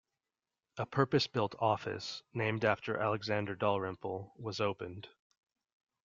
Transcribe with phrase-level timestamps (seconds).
[0.77, 5.09] A purpose-built office, named after Alexander Dalrymple, was opened.